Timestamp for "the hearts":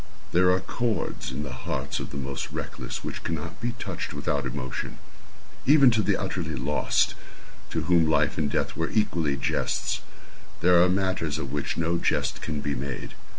1.43-1.99